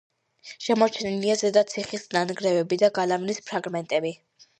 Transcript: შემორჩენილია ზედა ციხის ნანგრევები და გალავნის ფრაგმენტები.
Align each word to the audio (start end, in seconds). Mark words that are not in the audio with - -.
შემორჩენილია 0.67 1.35
ზედა 1.41 1.63
ციხის 1.73 2.05
ნანგრევები 2.15 2.79
და 2.85 2.89
გალავნის 2.97 3.43
ფრაგმენტები. 3.51 4.13